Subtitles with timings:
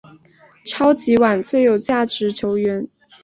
[0.65, 2.87] 超级碗最有价值球员。